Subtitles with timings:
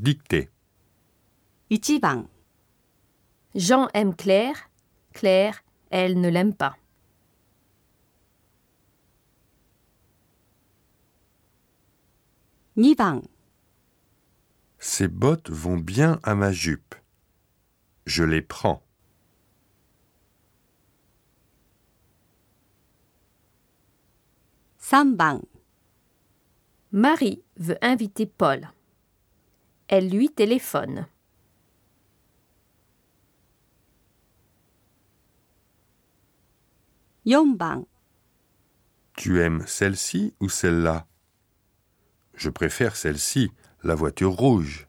[0.00, 0.50] Dictée.
[1.70, 2.28] 1番
[3.54, 4.70] Jean aime Claire.
[5.12, 6.76] Claire, elle ne l'aime pas.
[12.76, 13.22] 2番
[14.78, 16.94] Ces bottes vont bien à ma jupe.
[18.04, 18.82] Je les prends.
[24.78, 25.42] 3番
[26.92, 28.68] Marie veut inviter Paul.
[29.93, 31.05] Elle lui téléphone.
[37.25, 37.83] 4番
[39.17, 41.07] Tu aimes celle-ci ou celle-là?
[42.35, 43.51] Je préfère celle-ci,
[43.83, 44.87] la voiture rouge.